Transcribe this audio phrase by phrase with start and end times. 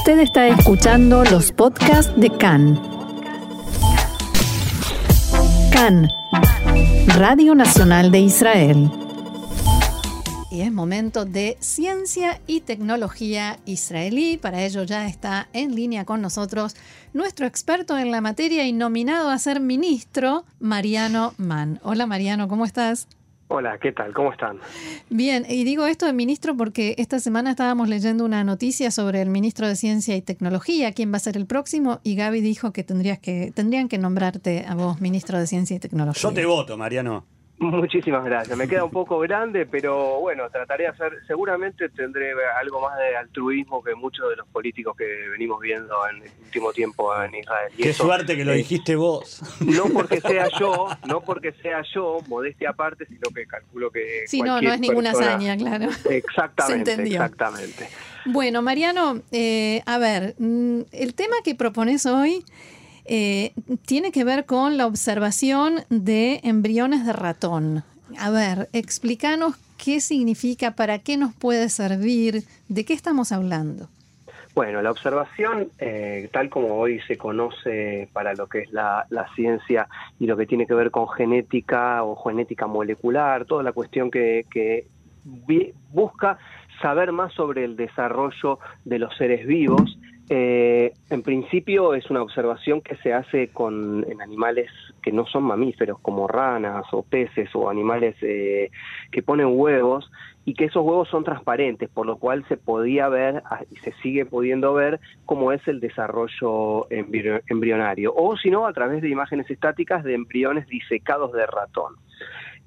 [0.00, 2.80] Usted está escuchando los podcasts de CAN.
[5.70, 6.08] CAN,
[7.18, 8.90] Radio Nacional de Israel.
[10.50, 14.38] Y es momento de ciencia y tecnología israelí.
[14.38, 16.76] Para ello ya está en línea con nosotros
[17.12, 21.78] nuestro experto en la materia y nominado a ser ministro, Mariano Mann.
[21.82, 23.06] Hola Mariano, ¿cómo estás?
[23.52, 24.14] Hola, ¿qué tal?
[24.14, 24.60] ¿Cómo están?
[25.08, 29.28] Bien, y digo esto de ministro porque esta semana estábamos leyendo una noticia sobre el
[29.28, 32.84] ministro de Ciencia y Tecnología, quién va a ser el próximo, y Gaby dijo que
[32.84, 36.22] tendrías que tendrían que nombrarte a vos ministro de Ciencia y Tecnología.
[36.22, 37.24] Yo te voto, Mariano.
[37.60, 38.56] Muchísimas gracias.
[38.56, 43.14] Me queda un poco grande, pero bueno, trataré de hacer, seguramente tendré algo más de
[43.14, 47.70] altruismo que muchos de los políticos que venimos viendo en el último tiempo en Israel.
[47.76, 49.42] Qué suerte que lo dijiste vos.
[49.60, 54.24] No porque sea yo, no porque sea yo, modestia aparte, sino que calculo que...
[54.26, 55.90] Sí, no, no es ninguna hazaña, claro.
[56.08, 57.88] Exactamente, exactamente.
[58.24, 62.42] Bueno, Mariano, eh, a ver, mm, el tema que propones hoy
[63.04, 63.52] eh,
[63.86, 67.84] tiene que ver con la observación de embriones de ratón.
[68.18, 73.88] A ver, explícanos qué significa, para qué nos puede servir, de qué estamos hablando.
[74.54, 79.06] Bueno, la observación, eh, tal como hoy se conoce para lo que es la,
[79.36, 84.10] ciencia y lo que tiene que ver con genética o genética molecular, toda la cuestión
[84.10, 84.86] que, que
[85.92, 86.38] busca
[86.82, 89.98] saber más sobre el desarrollo de los seres vivos,
[90.32, 94.70] eh, en principio es una observación que se hace con, en animales
[95.02, 98.70] que no son mamíferos, como ranas o peces o animales eh,
[99.10, 100.08] que ponen huevos
[100.44, 103.90] y que esos huevos son transparentes, por lo cual se podía ver ah, y se
[104.02, 109.50] sigue pudiendo ver cómo es el desarrollo embrionario, o si no, a través de imágenes
[109.50, 111.94] estáticas de embriones disecados de ratón.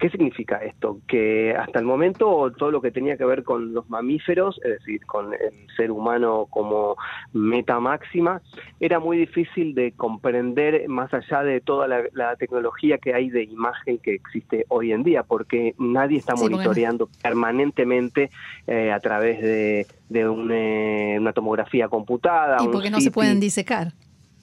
[0.00, 0.98] ¿Qué significa esto?
[1.06, 5.04] Que hasta el momento todo lo que tenía que ver con los mamíferos, es decir,
[5.04, 6.96] con el ser humano como
[7.34, 8.40] meta máxima,
[8.80, 13.98] era muy difícil de comprender más allá de toda la, tecnología que hay de imagen
[13.98, 18.30] que existe hoy en día, porque nadie está monitoreando permanentemente
[18.66, 22.56] eh, a través de, eh, una tomografía computada.
[22.64, 23.92] Y porque no se pueden disecar.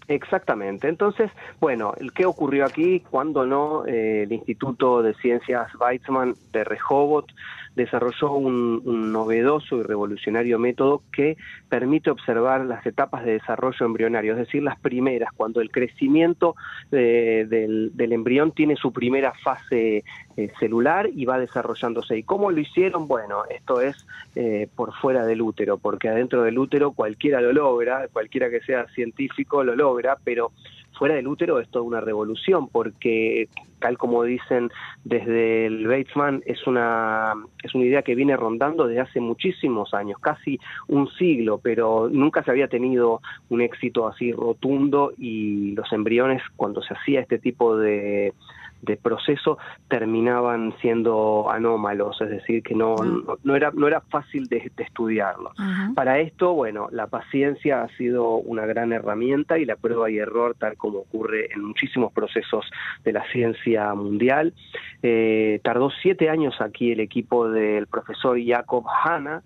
[0.07, 0.88] Exactamente.
[0.88, 1.29] Entonces,
[1.59, 3.01] bueno, ¿qué ocurrió aquí?
[3.01, 7.28] Cuando no, eh, el Instituto de Ciencias Weizmann de Rehoboth
[7.77, 11.38] desarrolló un, novedoso y revolucionario método que
[11.69, 16.55] permite observar las etapas de desarrollo embrionario, es decir, las primeras, cuando el crecimiento
[16.91, 20.03] eh, del, embrión tiene su primera fase
[20.35, 22.17] eh, celular y va desarrollándose.
[22.17, 23.07] ¿Y cómo lo hicieron?
[23.07, 23.95] Bueno, esto es
[24.35, 28.88] eh, por fuera del útero, porque adentro del útero cualquiera lo logra, cualquiera que sea
[28.88, 30.51] científico lo logra, pero
[30.97, 33.47] fuera del útero es toda una revolución, porque
[33.79, 34.69] tal como dicen
[35.03, 40.19] desde el Batesman, es una, es una idea que viene rondando desde hace muchísimos años,
[40.19, 46.41] casi un siglo, pero nunca se había tenido un éxito así rotundo y los embriones
[46.55, 48.33] cuando se hacía este tipo de
[48.81, 49.57] de proceso
[49.88, 52.95] terminaban siendo anómalos, es decir, que no,
[53.43, 55.51] no, era, no era fácil de, estudiarlo.
[55.95, 60.55] Para esto, bueno, la paciencia ha sido una gran herramienta y la prueba y error,
[60.57, 62.65] tal como ocurre en muchísimos procesos
[63.03, 64.53] de la ciencia mundial.
[65.01, 69.44] Eh, tardó siete años aquí el equipo del profesor Jacob Hanna,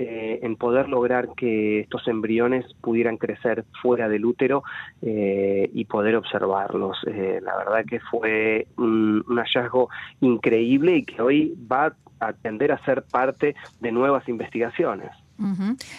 [0.00, 4.62] eh, en poder lograr que estos embriones pudieran crecer fuera del útero
[5.02, 6.98] eh, y poder observarlos.
[7.08, 9.88] Eh, la verdad que fue un, hallazgo
[10.20, 15.10] increíble y que hoy va a tender a ser parte de nuevas investigaciones.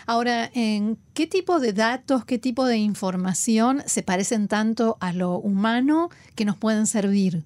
[0.08, 5.36] Ahora, ¿en qué tipo de datos, qué tipo de información se parecen tanto a lo
[5.36, 7.44] humano que nos pueden servir?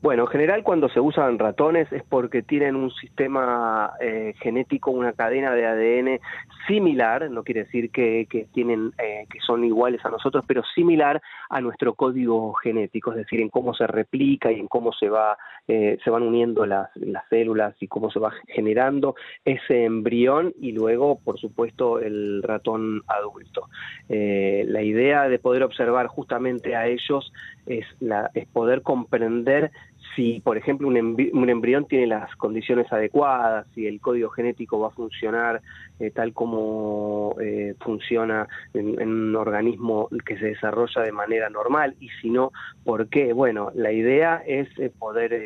[0.00, 5.12] Bueno, en general cuando se usan ratones es porque tienen un sistema eh, genético, una
[5.12, 6.20] cadena de ADN
[6.68, 11.20] similar, no quiere decir que, tienen, eh, que son iguales a nosotros, pero similar
[11.50, 15.36] a nuestro código genético, es decir, en cómo se replica y en cómo se va,
[15.66, 20.72] eh, se van uniendo las, las células y cómo se va generando ese embrión y
[20.72, 23.68] luego, por supuesto, el ratón adulto.
[24.08, 27.32] la idea de poder observar justamente a ellos
[27.66, 29.72] es, la, es poder comprender
[30.14, 30.96] si, por ejemplo, un,
[31.48, 35.60] embrión tiene las condiciones adecuadas, si el código genético va a funcionar
[36.00, 42.08] eh, tal como eh, funciona en, un organismo que se desarrolla de manera normal, y
[42.20, 42.52] si no,
[42.84, 43.32] ¿por qué?
[43.32, 45.40] Bueno, la idea es eh, poder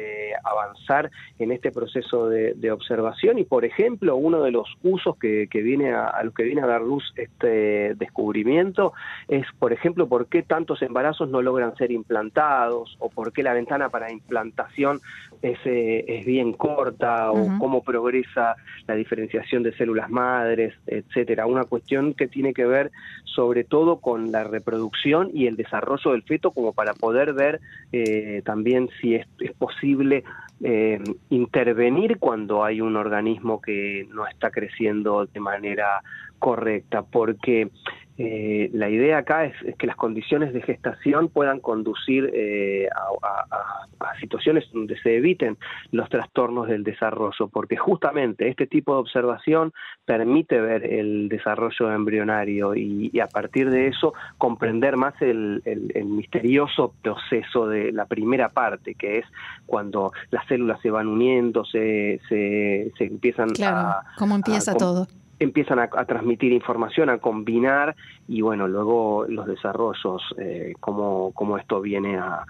[0.45, 5.93] avanzar en este proceso de, observación y, por ejemplo, uno de los usos que, viene
[5.93, 8.95] a, a los que viene a dar luz este descubrimiento
[9.29, 13.53] es, por ejemplo, por qué tantos embarazos no logran ser implantados o por qué la
[13.53, 15.01] ventana para implantar implantación
[15.41, 18.55] es, eh, es bien corta o cómo progresa
[18.87, 21.47] la diferenciación de células madres, etcétera.
[21.47, 22.91] Una cuestión que tiene que ver
[23.25, 27.61] sobre todo con la reproducción y el desarrollo del feto como para poder ver
[27.93, 30.23] eh, también si es, es posible
[30.63, 36.03] eh, intervenir cuando hay un organismo que no está creciendo de manera
[36.39, 37.71] correcta, porque
[38.19, 43.87] eh, la idea acá es, que las condiciones de gestación puedan conducir eh, a,
[44.21, 45.57] situaciones donde se eviten
[45.91, 49.73] los trastornos del desarrollo, porque justamente este tipo de observación
[50.05, 55.63] permite ver el desarrollo embrionario y, a partir de eso comprender más el,
[56.05, 59.27] misterioso proceso de la primera parte, que es
[59.67, 64.03] cuando las células se van uniendo, se, se, empiezan a...
[64.19, 65.07] ¿Cómo empieza todo?
[65.43, 67.95] Empiezan a, transmitir información, a combinar
[68.29, 72.45] y bueno, luego los desarrollos, eh, cómo, esto viene a,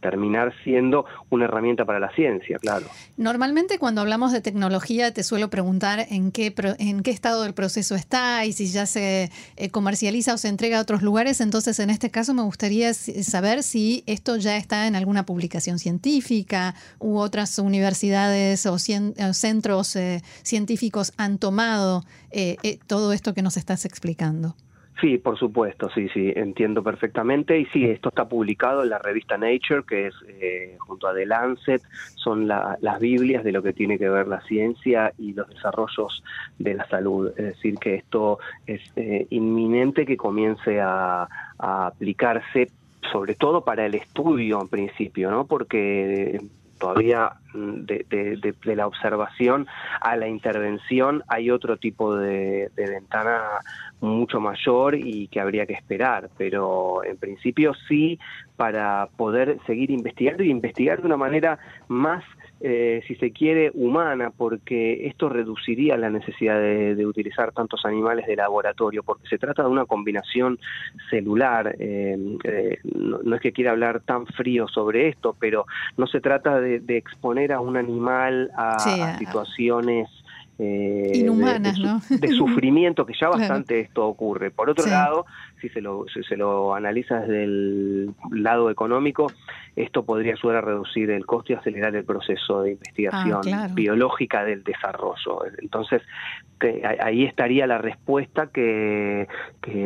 [0.00, 2.86] terminar siendo una herramienta para la ciencia, claro.
[3.16, 7.94] Normalmente cuando hablamos de tecnología te suelo preguntar en qué, en qué estado del proceso
[7.94, 11.90] está y si ya se eh, comercializa o se entrega a otros lugares, entonces en
[11.90, 17.58] este caso me gustaría saber si esto ya está en alguna publicación científica u otras
[17.58, 24.54] universidades o, centros eh, científicos han tomado eh, eh, todo esto que nos estás explicando.
[25.00, 27.58] Sí, por supuesto, sí, sí, entiendo perfectamente.
[27.60, 31.26] Y sí, esto está publicado en la revista Nature, que es eh, junto a The
[31.26, 31.82] Lancet,
[32.14, 36.24] son las Biblias de lo que tiene que ver la ciencia y los desarrollos
[36.58, 37.28] de la salud.
[37.36, 38.80] Es decir, que esto es
[39.28, 42.70] inminente que comience a, a aplicarse
[43.12, 45.46] sobre todo para el estudio en principio, ¿no?
[45.46, 46.40] Porque
[46.78, 49.66] todavía de, la observación
[50.00, 53.42] a la intervención hay otro tipo de, ventana
[54.00, 58.18] mucho mayor y que habría que esperar, pero en principio sí
[58.56, 61.58] para poder seguir investigando y investigar de una manera
[61.88, 62.22] más
[62.60, 68.34] eh, si se quiere, humana, porque esto reduciría la necesidad de, utilizar tantos animales de
[68.34, 70.58] laboratorio, porque se trata de una combinación
[71.10, 71.76] celular.
[71.78, 75.66] Eh, eh, no, es que quiera hablar tan frío sobre esto, pero
[75.98, 80.08] no se trata de, exponer a un animal a, situaciones...
[80.58, 82.00] Inhumanas, de, ¿no?
[82.08, 84.50] de, sufrimiento, que ya bastante esto ocurre.
[84.50, 85.26] Por otro lado,
[85.60, 89.26] si se lo, si se lo analiza desde el lado económico,
[89.76, 94.44] esto podría ayudar a reducir el costo y acelerar el proceso de investigación ah, biológica
[94.44, 95.42] del desarrollo.
[95.58, 96.02] Entonces,
[97.00, 99.28] ahí estaría la respuesta que,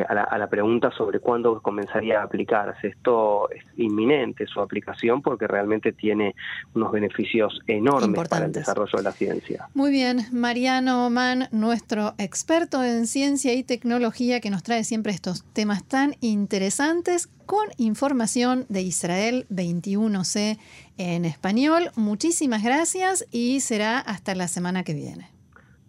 [0.08, 2.88] a, la, pregunta sobre cuándo comenzaría a aplicarse.
[2.88, 6.34] Esto es inminente su aplicación porque realmente tiene
[6.74, 9.68] unos beneficios enormes para el desarrollo de la ciencia.
[9.74, 15.44] Muy bien, Mariano Mann, nuestro experto en ciencia y tecnología que nos trae siempre estos
[15.60, 20.58] temas tan interesantes con información de Israel 21C
[20.96, 21.90] en español.
[21.96, 25.28] Muchísimas gracias y será hasta la semana que viene.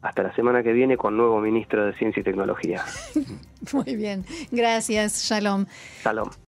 [0.01, 2.83] Hasta la semana que viene con nuevo ministro de Ciencia y Tecnología.
[3.71, 5.23] Muy bien, gracias.
[5.23, 5.65] Shalom.
[6.03, 6.31] Shalom.